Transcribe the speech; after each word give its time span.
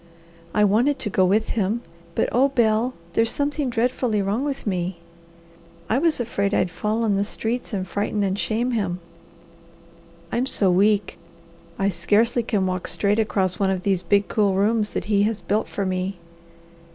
I 0.51 0.63
wanted 0.63 0.97
to 0.97 1.11
go 1.11 1.25
with 1.25 1.49
him, 1.49 1.83
but 2.15 2.27
oh 2.31 2.49
Bel, 2.49 2.95
there's 3.13 3.29
something 3.29 3.69
dreadfully 3.69 4.19
wrong 4.19 4.43
with 4.43 4.65
me. 4.65 4.97
I 5.91 5.99
was 5.99 6.19
afraid 6.19 6.55
I'd 6.55 6.71
fall 6.71 7.03
on 7.03 7.17
the 7.17 7.23
streets 7.23 7.71
and 7.71 7.87
frighten 7.87 8.23
and 8.23 8.39
shame 8.39 8.71
him. 8.71 8.99
I'm 10.31 10.47
so 10.47 10.71
weak, 10.71 11.19
I 11.77 11.89
scarcely 11.89 12.41
can 12.41 12.65
walk 12.65 12.87
straight 12.87 13.19
across 13.19 13.59
one 13.59 13.69
of 13.69 13.83
these 13.83 14.01
big, 14.01 14.27
cool 14.27 14.55
rooms 14.55 14.93
that 14.93 15.05
he 15.05 15.21
has 15.29 15.39
built 15.39 15.67
for 15.67 15.85
me. 15.85 16.17